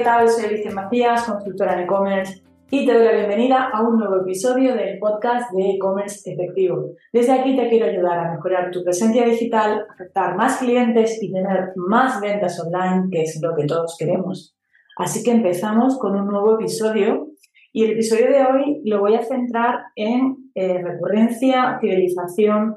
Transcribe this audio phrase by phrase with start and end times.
[0.00, 0.30] ¿qué tal?
[0.30, 4.74] Soy Alicia Macías, consultora en e-commerce y te doy la bienvenida a un nuevo episodio
[4.74, 6.92] del podcast de e-commerce efectivo.
[7.12, 11.72] Desde aquí te quiero ayudar a mejorar tu presencia digital, afectar más clientes y tener
[11.76, 14.56] más ventas online, que es lo que todos queremos.
[14.96, 17.26] Así que empezamos con un nuevo episodio
[17.70, 22.74] y el episodio de hoy lo voy a centrar en eh, recurrencia, fidelización,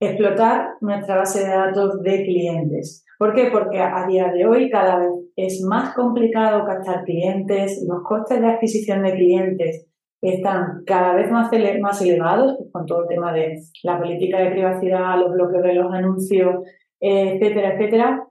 [0.00, 3.04] explotar nuestra base de datos de clientes.
[3.18, 3.48] ¿Por qué?
[3.50, 8.46] Porque a día de hoy cada vez es más complicado captar clientes, los costes de
[8.46, 9.86] adquisición de clientes
[10.20, 15.18] están cada vez más, elevados pues, con todo el tema de la política de privacidad,
[15.18, 16.56] los bloqueos de los anuncios,
[17.00, 18.24] etcétera, etcétera.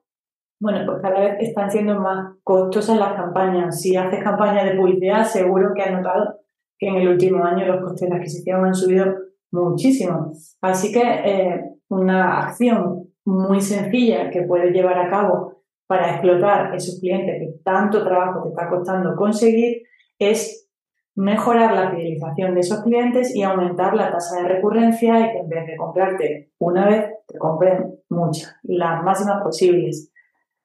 [0.60, 3.80] Bueno, pues cada vez están siendo más costosas las campañas.
[3.80, 6.40] Si haces campañas de publicidad, seguro que has notado
[6.80, 9.06] que en el último año los costes de adquisición han subido
[9.52, 10.32] muchísimo.
[10.62, 17.00] Así que eh, una acción muy sencilla que puedes llevar a cabo para explotar esos
[17.00, 19.84] clientes que tanto trabajo te está costando conseguir
[20.20, 20.70] es
[21.16, 25.50] mejorar la fidelización de esos clientes y aumentar la tasa de recurrencia y que en
[25.50, 30.12] vez de comprarte una vez, te compren muchas, las máximas posibles.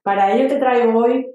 [0.03, 1.27] Para ello te traigo hoy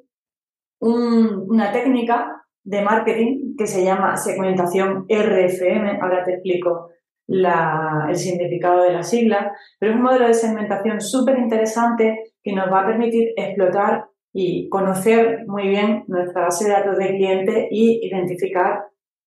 [0.80, 6.00] una técnica de marketing que se llama segmentación RFM.
[6.00, 6.90] Ahora te explico
[7.28, 12.72] el significado de la sigla, pero es un modelo de segmentación súper interesante que nos
[12.72, 18.06] va a permitir explotar y conocer muy bien nuestra base de datos de cliente y
[18.08, 18.86] identificar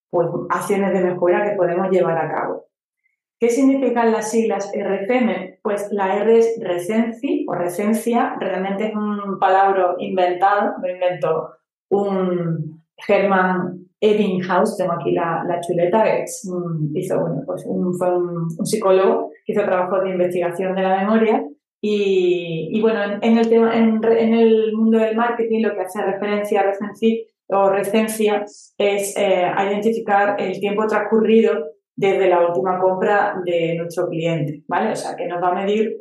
[0.08, 2.66] pues, acciones de mejora que podemos llevar a cabo.
[3.38, 5.60] ¿Qué significan las siglas RFM?
[5.62, 11.50] Pues la R es recenci o recencia, realmente es un palabra inventado, lo inventó
[11.88, 16.48] un Germán Ebbinghaus, tengo aquí la, chuleta, es
[16.94, 17.64] hizo, bueno, pues
[17.98, 21.44] fue un, psicólogo que hizo trabajo de investigación de la memoria
[21.82, 26.72] y, bueno, en, el tema, en, el mundo del marketing lo que hace referencia a
[27.52, 28.44] o recencia
[28.78, 31.52] es eh, identificar el tiempo transcurrido
[31.96, 34.92] desde la última compra de nuestro cliente, ¿vale?
[34.92, 35.96] O sea, que nos va a medir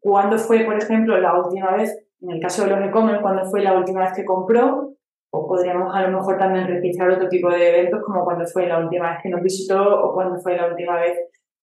[0.00, 3.62] cuándo fue, por ejemplo, la última vez, en el caso de los e-commerce, cuándo fue
[3.62, 4.94] la última vez que compró,
[5.34, 8.78] o podríamos a lo mejor también registrar otro tipo de eventos como cuando fue la
[8.78, 11.18] última vez que nos visitó o cuando fue la última vez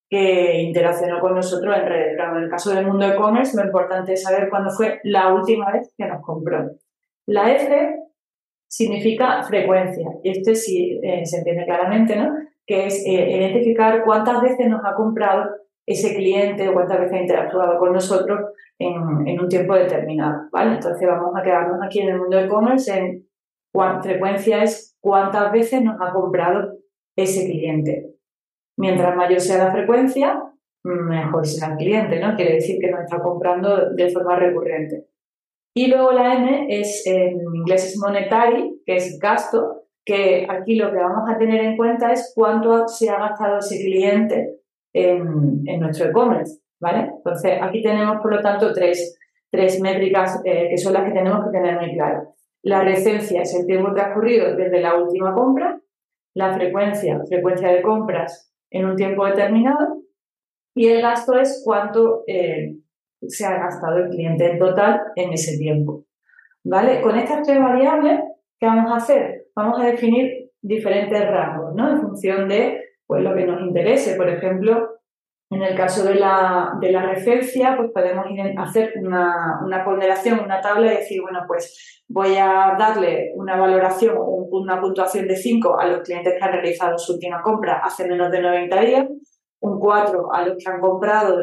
[0.10, 2.20] que interaccionó con nosotros en redes.
[2.20, 5.94] en el caso del mundo e-commerce, lo importante es saber cuándo fue la última vez
[5.98, 6.70] que nos compró.
[7.28, 7.96] La F
[8.68, 12.36] significa frecuencia, y esto sí eh, se entiende claramente, ¿no?
[12.68, 15.50] Que es eh, identificar cuántas veces nos ha comprado
[15.86, 18.94] ese cliente o cuántas veces ha interactuado con nosotros en,
[19.26, 20.74] en un tiempo determinado, ¿vale?
[20.74, 23.31] Entonces vamos a quedarnos aquí en el mundo e-commerce en
[24.02, 26.78] frecuencia es cuántas veces nos ha comprado
[27.16, 28.16] ese cliente.
[28.78, 30.42] Mientras mayor sea la frecuencia,
[30.84, 32.36] mejor será el cliente, ¿no?
[32.36, 35.08] Quiere decir que nos está comprando de forma recurrente.
[35.74, 40.92] Y luego la M es, en inglés es monetary, que es gasto, que aquí lo
[40.92, 44.60] que vamos a tener en cuenta es cuánto se ha gastado ese cliente
[44.94, 47.12] en, nuestro e-commerce, ¿vale?
[47.18, 49.18] Entonces, aquí tenemos, por lo tanto, tres,
[49.50, 52.41] tres métricas eh, que son las que tenemos que tener muy claras.
[52.64, 55.80] La recencia es el tiempo transcurrido desde la última compra,
[56.36, 60.02] la frecuencia, frecuencia de compras en un tiempo determinado,
[60.76, 62.78] y el gasto es cuánto eh,
[63.28, 66.06] se ha gastado el cliente en total en ese tiempo.
[66.64, 67.02] ¿Vale?
[67.02, 68.22] Con estas tres variables,
[68.60, 69.48] ¿qué vamos a hacer?
[69.56, 71.90] Vamos a definir diferentes rangos, ¿no?
[71.92, 74.16] En función de pues, lo que nos interese.
[74.16, 75.01] Por ejemplo,
[75.52, 78.26] en el caso de la, de la referencia, pues podemos
[78.58, 84.16] hacer una, una, ponderación, una tabla y decir, bueno, pues voy a darle una valoración
[84.18, 88.08] o una puntuación de 5 a los clientes que han realizado su última compra hace
[88.08, 89.08] menos de 90 días,
[89.60, 91.42] un 4 a los que han comprado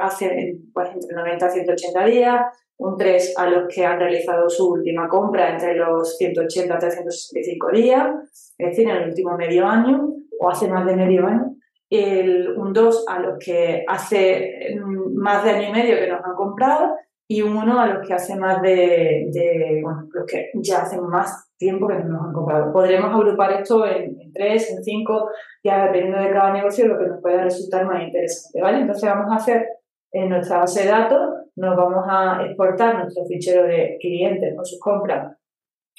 [0.00, 2.40] hace pues, entre 90 y 180 días,
[2.76, 7.70] un 3 a los que han realizado su última compra entre los 180 y 365
[7.72, 10.08] días, es decir, en el último medio año
[10.38, 11.56] o hace más de medio año
[11.90, 14.76] un 2 a los que hace
[15.14, 16.94] más de año y medio que nos han comprado
[17.28, 21.48] y un 1 a los que hace más de, bueno, los que ya hacen más
[21.56, 22.72] tiempo que nos han comprado.
[22.72, 25.30] Podremos agrupar esto en, en 3, en 5,
[25.64, 28.80] ya dependiendo de cada negocio lo que nos pueda resultar más interesante, ¿vale?
[28.80, 29.68] Entonces vamos a hacer
[30.12, 31.20] en nuestra base de datos,
[31.56, 35.36] nos vamos a exportar nuestro fichero de clientes con sus compras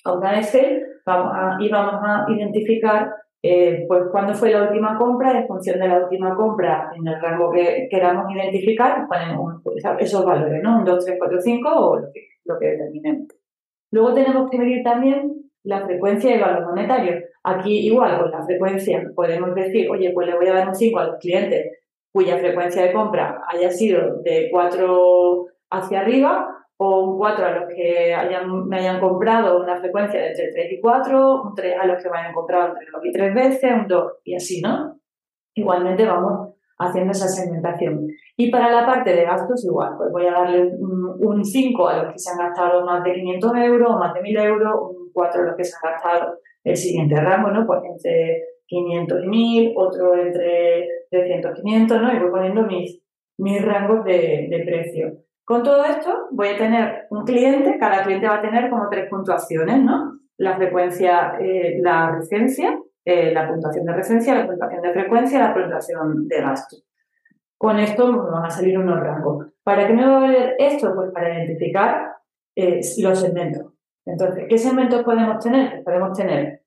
[0.04, 5.40] a una Excel vamos y vamos a identificar eh, pues cuándo fue la última compra,
[5.40, 10.24] en función de la última compra, en el rango que queramos identificar, ponemos pues, esos
[10.24, 10.80] valores, ¿no?
[10.80, 13.28] Un 2, 3, 4, 5 o lo que, lo que determinemos.
[13.92, 17.20] Luego tenemos que medir también la frecuencia de valor monetario.
[17.44, 21.00] Aquí igual, con la frecuencia podemos decir, oye, pues le voy a dar un 5
[21.00, 21.78] a los clientes
[22.12, 27.70] cuya frecuencia de compra haya sido de 4 hacia arriba, o un 4 a los
[27.70, 31.86] que hayan, me hayan comprado una frecuencia de entre 3 y 4, un 3 a
[31.86, 35.00] los que me hayan comprado entre 2 y 3 veces, un 2 y así, ¿no?
[35.54, 38.08] Igualmente vamos haciendo esa segmentación.
[38.36, 42.14] Y para la parte de gastos igual, pues voy a darle un, 5 a los
[42.14, 45.40] que se han gastado más de 500 euros o más de 1000 euros, un 4
[45.40, 47.68] a los que se han gastado el siguiente rango, ¿no?
[47.68, 52.12] Pues entre 500 y 1000, otro entre 300 y 500, ¿no?
[52.12, 53.00] Y voy poniendo mis,
[53.38, 55.22] mis rangos de, de precio.
[55.44, 59.10] Con todo esto voy a tener un cliente, cada cliente va a tener como tres
[59.10, 60.20] puntuaciones, ¿no?
[60.38, 65.54] La frecuencia, eh, la recencia, eh, la puntuación de recencia, la puntuación de frecuencia, la
[65.54, 66.78] puntuación de gasto.
[67.58, 69.48] Con esto me van a salir unos rangos.
[69.64, 70.94] ¿Para qué me va a valer esto?
[70.96, 72.16] Pues para identificar
[72.56, 73.74] eh, los segmentos.
[74.06, 75.70] Entonces, ¿qué segmentos podemos tener?
[75.70, 76.64] Pues podemos tener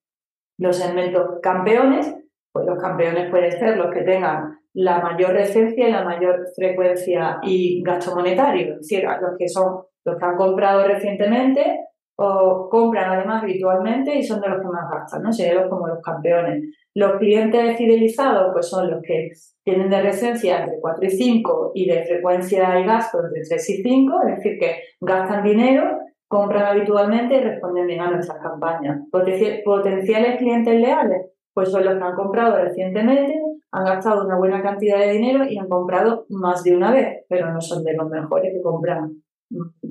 [0.59, 2.15] los segmentos campeones,
[2.55, 7.41] pues los campeones pueden ser los que tengan la mayor recencia y la mayor frecuencia
[7.43, 11.81] y gasto monetario, es decir, los que son los que han comprado recientemente
[12.17, 15.33] o compran además habitualmente y son de los que más gastan, ¿no?
[15.33, 16.63] Serían como los campeones.
[16.95, 19.31] Los clientes fidelizados pues son los que
[19.65, 23.83] tienen de recencia entre 4 y 5 y de frecuencia y gasto entre 3 y
[23.83, 25.99] 5, es decir, que gastan dinero,
[26.29, 29.01] compran habitualmente y responden bien a nuestras campañas.
[29.11, 33.41] Potenciales clientes leales pues son los que han comprado recientemente,
[33.71, 37.53] han gastado una buena cantidad de dinero y han comprado más de una vez, pero
[37.53, 39.23] no son de los mejores que compran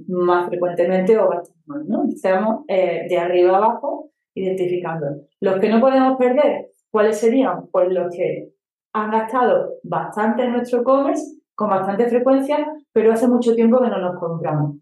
[0.07, 2.03] más frecuentemente o gastan más, ¿no?
[2.05, 5.07] Estamos eh, de arriba abajo identificando.
[5.39, 7.67] Los que no podemos perder, ¿cuáles serían?
[7.71, 8.53] Pues los que
[8.93, 13.99] han gastado bastante en nuestro e-commerce, con bastante frecuencia, pero hace mucho tiempo que no
[13.99, 14.77] nos compramos.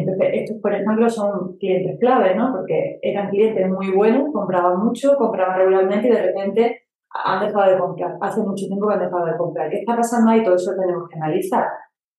[0.00, 2.52] Estos, por ejemplo, son clientes claves, ¿no?
[2.52, 7.78] Porque eran clientes muy buenos, compraban mucho, compraban regularmente y de repente han dejado de
[7.78, 8.16] comprar.
[8.20, 9.70] Hace mucho tiempo que han dejado de comprar.
[9.70, 10.42] ¿Qué está pasando ahí?
[10.42, 11.66] Todo eso lo tenemos que analizar.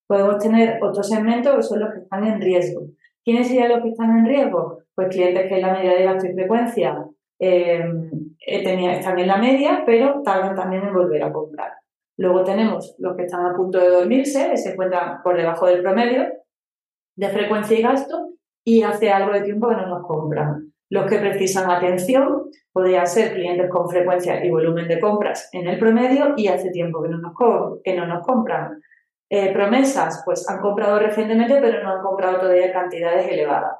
[0.08, 2.82] Podemos tener otros segmentos que son los que están en riesgo.
[3.24, 4.80] ¿Quiénes serían los que están en riesgo?
[4.94, 7.06] Pues clientes que en la media de gasto y frecuencia
[7.40, 7.84] eh,
[8.48, 11.72] eh están en la media, pero tardan también en volver a comprar.
[12.18, 15.82] Luego tenemos los que están a punto de dormirse, que se encuentran por debajo del
[15.82, 16.24] promedio,
[17.16, 18.30] de frecuencia y gasto
[18.64, 20.72] y hace algo de tiempo que no nos compran.
[20.90, 25.80] Los que precisan atención podrían ser clientes con frecuencia y volumen de compras en el
[25.80, 27.34] promedio y hace tiempo que no nos,
[27.84, 28.82] que no nos compran.
[29.30, 33.78] Eh, promesas, pues han comprado recientemente pero no han comprado todavía cantidades elevadas.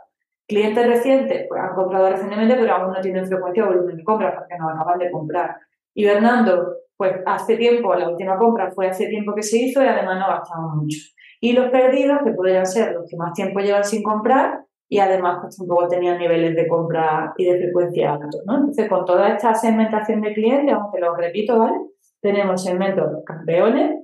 [0.48, 4.36] Clientes recientes, pues han comprado recientemente pero aún no tienen frecuencia o volumen de compras
[4.36, 5.58] porque no acaban de comprar.
[5.94, 9.88] Y Bernardo, pues hace tiempo, la última compra fue hace tiempo que se hizo y
[9.88, 10.98] además no gastamos mucho.
[11.46, 15.38] Y los perdidos, que podrían ser los que más tiempo llevan sin comprar y además
[15.44, 18.56] pues tampoco tenían niveles de compra y de frecuencia altos, ¿no?
[18.56, 21.78] Entonces, con toda esta segmentación de clientes, aunque lo repito, ¿vale?
[22.20, 23.96] Tenemos segmentos campeones,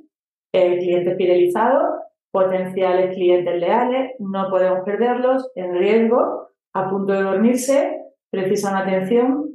[0.54, 8.02] eh, clientes fidelizados, potenciales clientes leales, no podemos perderlos, en riesgo, a punto de dormirse,
[8.30, 9.50] precisan atención,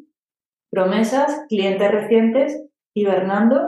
[0.72, 2.66] promesas, clientes recientes,
[2.96, 3.60] hibernando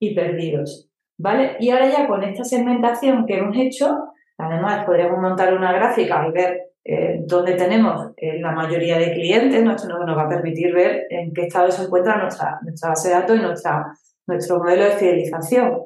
[0.00, 0.88] y perdidos.
[1.18, 1.56] ¿Vale?
[1.60, 6.32] Y ahora ya con esta segmentación que hemos hecho, además podríamos montar una gráfica y
[6.32, 9.72] ver eh, dónde tenemos eh, la mayoría de clientes, ¿no?
[9.74, 13.14] esto nos, va a permitir ver en qué estado se encuentra nuestra, nuestra base de
[13.14, 13.86] datos y nuestra,
[14.26, 15.80] nuestro modelo de fidelización.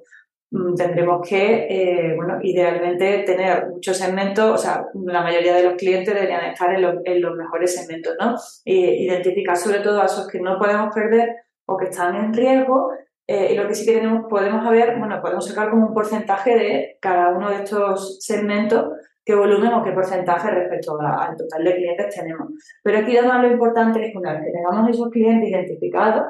[0.50, 5.74] Mm, tendremos que, eh, bueno, idealmente tener muchos segmentos, o sea, la mayoría de los
[5.74, 8.34] clientes deberían estar en, en los mejores segmentos, ¿no?
[8.64, 11.30] identificar sobre todo a esos que no podemos perder
[11.64, 12.90] o que están en riesgo
[13.32, 16.58] eh, y lo que sí que tenemos, podemos ver, bueno, podemos sacar como un porcentaje
[16.58, 18.90] de cada uno de estos segmentos,
[19.24, 22.48] qué volumen o qué porcentaje respecto al total de clientes tenemos.
[22.82, 26.24] Pero aquí además lo importante es que una vez que tengamos esos clientes identificados,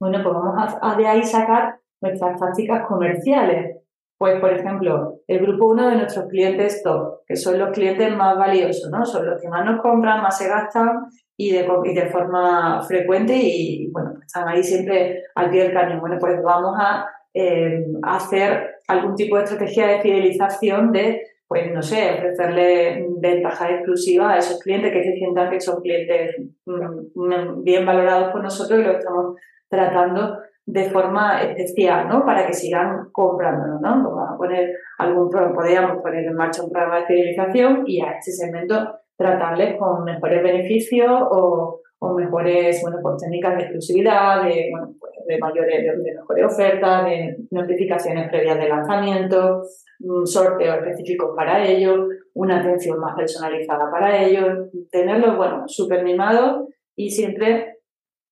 [0.00, 3.76] bueno, pues vamos a, de ahí sacar nuestras tácticas comerciales.
[4.20, 8.36] Pues, por ejemplo, el grupo uno de nuestros clientes top, que son los clientes más
[8.36, 9.02] valiosos, ¿no?
[9.06, 11.06] Son los que más nos compran, más se gastan
[11.38, 11.64] y de,
[12.12, 16.00] forma frecuente y, bueno, están ahí siempre al pie del cañón.
[16.00, 21.80] Bueno, pues vamos a eh, hacer algún tipo de estrategia de fidelización de, pues no
[21.80, 26.36] sé, ofrecerle ventajas exclusivas a esos clientes que se sientan que son clientes
[26.66, 26.74] mm,
[27.14, 29.36] mm, bien valorados por nosotros y lo estamos
[29.70, 30.36] tratando
[30.72, 32.24] de forma especial, ¿no?
[32.24, 34.02] Para que sigan comprándolo, ¿no?
[34.04, 38.30] Vamos a poner algún, podríamos poner en marcha un programa de fidelización y a este
[38.30, 38.76] segmento
[39.16, 41.80] tratarles con mejores beneficios o,
[42.16, 47.36] mejores bueno, pues, técnicas de exclusividad, de, bueno, pues, de, mayores, de, mejores ofertas, de
[47.50, 49.62] notificaciones previas de lanzamiento,
[50.00, 56.68] un sorteo específico para ellos, una atención más personalizada para ellos, tenerlos, bueno, súper mimados
[56.96, 57.78] y siempre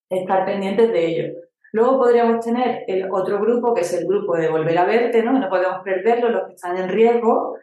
[0.09, 1.38] estar pendientes de ellos.
[1.73, 5.33] Luego podríamos tener el otro grupo, que es el grupo de volver a verte, ¿no?
[5.33, 7.57] No podemos perderlo, los que están en riesgo,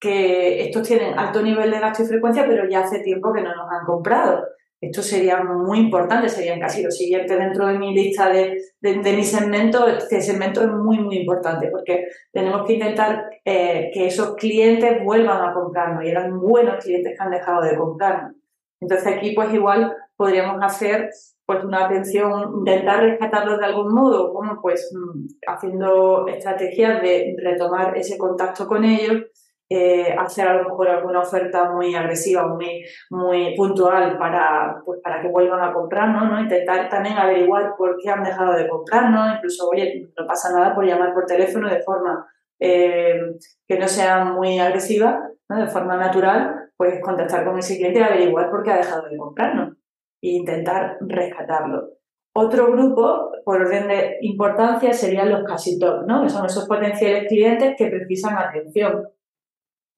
[0.00, 3.54] que estos tienen alto nivel de gasto y frecuencia, pero ya hace tiempo que no
[3.54, 4.44] nos han comprado.
[4.80, 9.86] Esto sería muy importante, serían casi los siguientes dentro de mi lista de, mi segmento.
[9.86, 15.46] Este segmento es muy, muy importante porque tenemos que intentar eh, que esos clientes vuelvan
[15.46, 18.32] a comprarnos y eran buenos clientes que han dejado de comprarnos.
[18.80, 21.10] Entonces aquí pues igual podríamos hacer
[21.50, 27.98] pues una atención, intentar rescatarlos de algún modo, como pues mm, haciendo estrategias de retomar
[27.98, 29.24] ese contacto con ellos,
[29.68, 35.20] eh, hacer a lo mejor alguna oferta muy agresiva, muy, muy puntual para, pues, para
[35.20, 36.40] que vuelvan a comprarnos, ¿no?
[36.40, 40.84] Intentar también averiguar por qué han dejado de comprarnos, incluso, oye, no pasa nada por
[40.84, 42.28] llamar por teléfono de forma
[42.60, 43.20] eh,
[43.66, 48.50] que no sea muy agresiva, de forma natural, pues contactar con ese cliente y averiguar
[48.50, 49.79] por qué ha dejado de comprarnos
[50.22, 51.90] e intentar rescatarlo.
[52.32, 56.22] Otro grupo, por orden de importancia, serían los casi top, ¿no?
[56.22, 59.04] que son esos potenciales clientes que precisan atención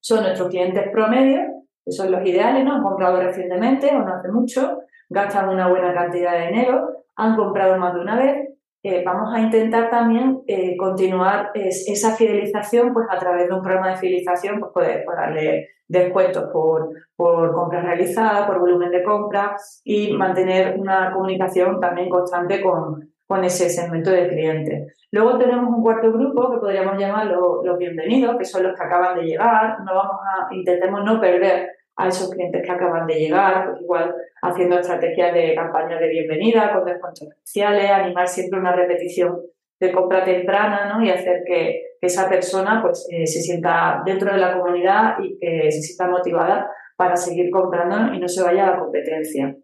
[0.03, 1.41] son nuestros clientes promedio,
[1.85, 2.75] que son los ideales, ¿no?
[2.75, 7.79] Han comprado recientemente o no hace mucho, gastan una buena cantidad de dinero, han comprado
[7.79, 8.49] más de una vez.
[8.85, 13.91] Eh, vamos a intentar también eh, continuar esa fidelización pues a través de un programa
[13.91, 20.13] de fidelización, pues poder, darle descuentos por, por compras realizadas, por volumen de compras y
[20.15, 25.07] mantener una comunicación también constante con, con ese segmento de clientes.
[25.11, 29.17] Luego tenemos un cuarto grupo que podríamos llamar los, bienvenidos, que son los que acaban
[29.17, 29.79] de llegar.
[29.85, 34.15] No vamos a, intentemos no perder a esos clientes que acaban de llegar, pues igual
[34.43, 39.41] haciendo estrategias de campañas de bienvenida con descuentos especiales, animar siempre una repetición
[39.81, 41.05] de compra temprana ¿no?
[41.05, 45.71] y hacer que, esa persona pues, eh, se sienta dentro de la comunidad y que
[45.71, 49.57] se sienta motivada para seguir comprando y no se vaya a la competencia.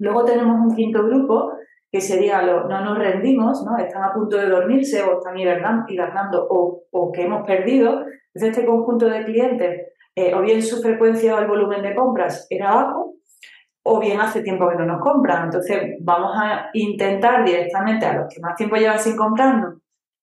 [0.00, 1.52] Luego tenemos un quinto grupo
[1.92, 3.78] que sería lo, no nos rendimos, ¿no?
[3.78, 8.04] están a punto de dormirse o están hibernando o, o que hemos perdido.
[8.34, 12.46] Entonces, este conjunto de clientes, eh, o bien su frecuencia o el volumen de compras
[12.50, 13.14] era bajo,
[13.82, 15.44] o bien hace tiempo que no nos compran.
[15.44, 19.78] Entonces, vamos a intentar directamente a los que más tiempo llevan sin comprarnos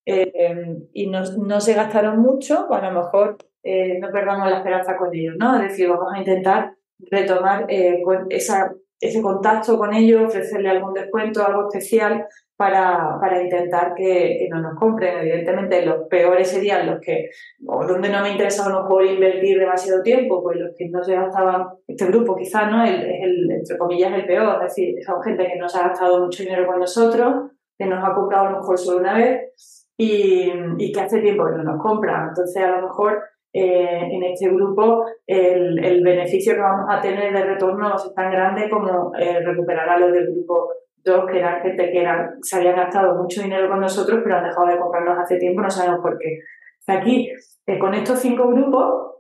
[0.06, 4.96] eh, y no, no, se gastaron mucho, a lo mejor eh, no perdamos la esperanza
[4.96, 5.56] con ellos, ¿no?
[5.56, 6.76] Es decir, vamos a intentar
[7.12, 7.66] retomar
[8.30, 12.26] esa ese contacto con ellos, ofrecerle algún descuento, algo especial
[12.58, 15.20] para, para intentar que, no nos compren.
[15.20, 17.30] Evidentemente, los peores serían los que,
[17.66, 21.04] o donde no me interesa a lo mejor invertir demasiado tiempo, pues los que no
[21.04, 22.84] se gastaban, este grupo quizás, ¿no?
[22.84, 26.20] El, el, entre comillas, el peor, es decir, son gente que no se ha gastado
[26.20, 30.52] mucho dinero con nosotros, que nos ha comprado a lo mejor solo una vez y,
[30.80, 32.30] y que hace tiempo que no nos compran.
[32.30, 33.22] Entonces, a lo mejor
[33.54, 38.30] eh, en este grupo el, el, beneficio que vamos a tener de retorno es tan
[38.32, 40.70] grande como eh, recuperar a los del grupo
[41.08, 44.44] 2, que eran gente que eran, se habían gastado mucho dinero con nosotros, pero han
[44.44, 46.40] dejado de comprarnos hace tiempo, no sabemos por qué.
[46.88, 47.32] Aquí,
[47.66, 49.16] eh, con estos cinco grupos,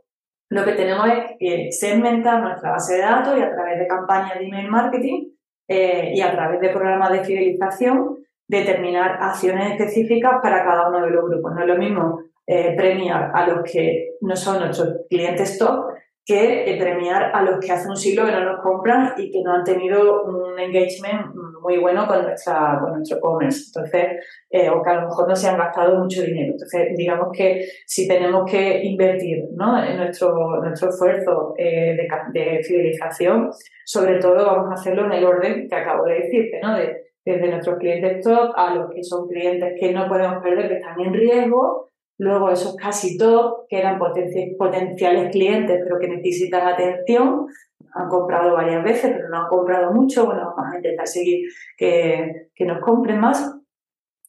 [0.49, 4.37] lo que tenemos es que segmentar nuestra base de datos y a través de campañas
[4.37, 5.31] de email marketing
[5.69, 8.17] y a través de programas de fidelización
[8.47, 11.53] determinar acciones específicas para cada uno de los grupos.
[11.53, 15.87] No es lo mismo eh, premiar a los que no son nuestros clientes top
[16.25, 19.41] que eh, premiar a los que hace un siglo que no nos compran y que
[19.41, 23.65] no han tenido un engagement muy bueno con, nuestra, con nuestro commerce.
[23.67, 24.05] Entonces,
[24.49, 26.53] eh, o que a lo mejor no se han gastado mucho dinero.
[26.53, 29.83] Entonces, digamos que si tenemos que invertir ¿no?
[29.83, 33.49] en nuestro, nuestro esfuerzo de, de, fidelización,
[33.85, 36.77] sobre todo vamos a hacerlo en el orden que acabo de decirte, ¿no?
[36.77, 40.75] De, desde nuestros clientes top a los que son clientes que no podemos perder, que
[40.75, 41.87] están en riesgo,
[42.19, 47.45] Luego esos casi top, que eran potenciales clientes, pero que necesitan atención,
[47.93, 50.25] han comprado varias veces, pero no han comprado mucho.
[50.25, 53.57] Bueno, vamos a intentar seguir que, que nos compren más.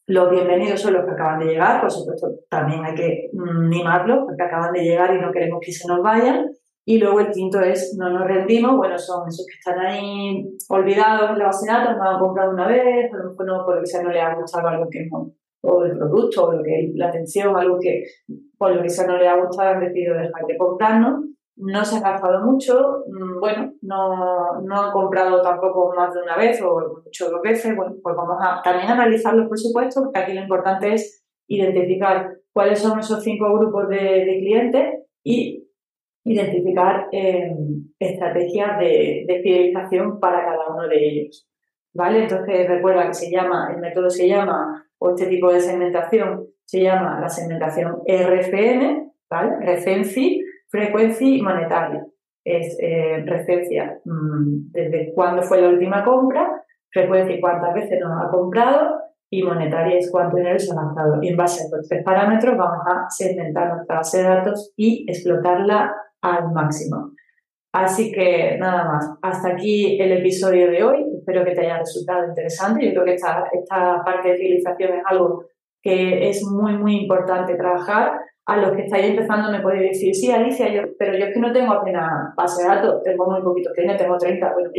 [0.07, 4.41] Los bienvenidos son los que acaban de llegar, por supuesto, también hay que mimarlos porque
[4.41, 6.49] acaban de llegar y no queremos que se nos vayan.
[6.83, 11.29] Y luego el quinto es no nos rendimos, bueno, son esos que están ahí olvidados
[11.29, 14.03] en la base de datos, no han comprado una vez, a lo mejor no, porque
[14.03, 17.55] no les ha gustado algo que no, o el producto, o lo que la atención,
[17.55, 18.05] algo que
[18.57, 21.25] por lo que sea no le ha gustado, han decidido dejar de comprarnos.
[21.59, 26.37] No se han gastado mucho, mm, bueno, no, no han comprado tampoco más de una
[26.37, 27.75] vez o muchas dos veces.
[27.75, 32.79] Bueno, pues vamos a también analizar los presupuestos, porque aquí lo importante es identificar cuáles
[32.79, 35.67] son esos cinco grupos de, de clientes y
[36.25, 37.55] identificar eh,
[37.99, 41.47] estrategias de, de fidelización para cada uno de ellos.
[41.93, 42.23] ¿Vale?
[42.23, 46.83] Entonces recuerda que se llama, el método se llama o este tipo de segmentación se
[46.83, 49.55] llama la segmentación RFM, ¿vale?
[49.61, 50.38] Recency,
[50.69, 52.05] Frequency Monetaria.
[52.43, 58.29] Es eh, referencia mm, desde cuándo fue la última compra, frecuencia cuántas veces nos ha
[58.29, 58.97] comprado
[59.29, 61.21] y monetaria es cuánto dinero se ha gastado.
[61.21, 65.05] Y en base a estos tres parámetros vamos a segmentar nuestra base de datos y
[65.07, 67.11] explotarla al máximo.
[67.71, 71.05] Así que nada más, hasta aquí el episodio de hoy.
[71.19, 72.85] Espero que te haya resultado interesante.
[72.85, 75.45] Yo creo que esta, esta parte de civilización es algo
[75.81, 78.19] que es muy, muy importante trabajar.
[78.49, 81.53] A los que estáis empezando me podéis decir, sí, Alicia, pero yo es que no
[81.53, 84.53] tengo apenas base de datos, tengo muy poquito cliente, tengo 30.
[84.53, 84.71] Bueno,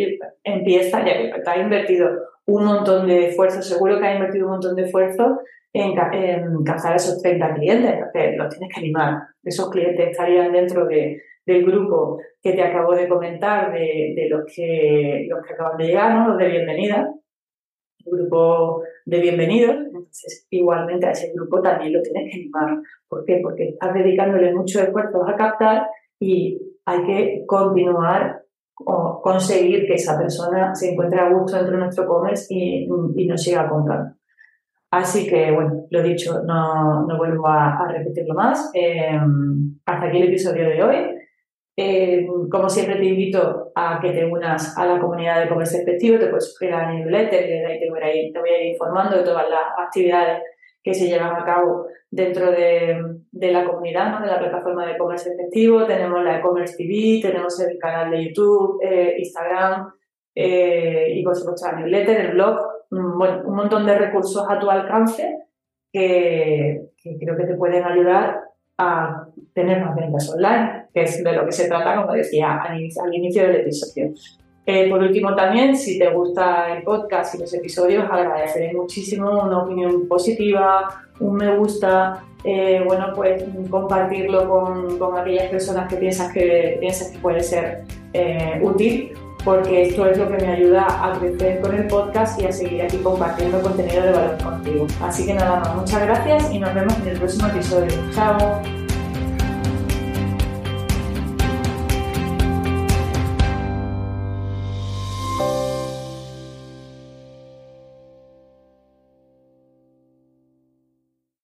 [0.42, 2.08] empieza ya que te has invertido
[2.46, 5.38] un montón de esfuerzo, seguro que has invertido un montón de esfuerzo
[5.72, 9.22] en, en cazar esos 30 clientes, entonces los tienes que animar.
[9.44, 14.52] Esos clientes estarían dentro de, del grupo que te acabo de comentar, de, de los,
[14.52, 16.28] que, los que acaban de llegar, ¿no?
[16.30, 17.08] los de bienvenida,
[18.04, 22.83] el grupo de bienvenidos, entonces igualmente a ese grupo también lo tienes que animar.
[23.09, 23.40] ¿Por qué?
[23.42, 25.87] Porque estás dedicándole mucho esfuerzo a captar
[26.19, 28.42] y hay que continuar
[28.76, 33.26] o conseguir que esa persona se encuentre a gusto dentro de nuestro commerce y, y
[33.26, 34.14] nos siga comprando.
[34.90, 38.71] Así que, bueno, lo dicho, no, no vuelvo a, repetirlo más.
[38.75, 39.21] Eh,
[39.87, 40.97] hasta aquí el episodio de hoy.
[41.76, 46.18] Eh, como siempre te invito a que te unas a la comunidad de comercio efectivo,
[46.18, 49.78] te puedes suscribir a la newsletter y te voy, a ir, informando de todas las
[49.78, 50.42] actividades
[50.82, 53.00] que se llevan a cabo dentro de,
[53.32, 55.86] la comunidad, de la plataforma de comercio efectivo.
[55.86, 59.92] Tenemos la e-commerce TV, tenemos el canal de YouTube, eh, Instagram
[60.34, 62.60] eh, y por supuesto la newsletter, el blog.
[62.90, 65.38] Mm, bueno, un montón de recursos a tu alcance
[65.92, 68.40] que creo que te pueden ayudar
[68.78, 73.14] a tener más ventas online, que es de lo que se trata, como decía al
[73.14, 74.12] inicio del episodio.
[74.66, 79.64] Eh, por último, también, si te gusta el podcast y los episodios, agradeceré muchísimo una
[79.64, 86.32] opinión positiva, un me gusta, eh, bueno, pues compartirlo con, con, aquellas personas que piensas
[86.32, 87.82] que, piensas que puede ser
[88.12, 89.12] eh, útil,
[89.44, 92.82] porque esto es lo que me ayuda a crecer con el podcast y a seguir
[92.82, 94.87] aquí compartiendo contenido de valor contigo.
[95.03, 97.92] Así que nada más, muchas gracias y nos vemos en el próximo episodio.
[98.14, 98.80] Chao.